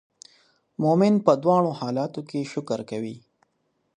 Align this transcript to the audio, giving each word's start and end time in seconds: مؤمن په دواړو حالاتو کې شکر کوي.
مؤمن 0.81 1.15
په 1.25 1.31
دواړو 1.43 1.71
حالاتو 1.79 2.21
کې 2.29 2.49
شکر 2.51 2.79
کوي. 2.89 3.15